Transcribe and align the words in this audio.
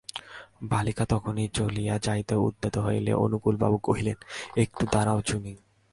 বালিকা 0.63 1.05
তখনি 1.05 1.43
চলিয়া 1.53 1.95
যাইতে 1.97 2.35
উদ্যত 2.37 2.75
হইলে 2.77 3.11
অনুকূলবাবু 3.15 3.77
কহিলেন, 3.83 4.17
একটু 4.57 4.83
দাঁড়া 4.91 5.13
চুনি। 5.25 5.53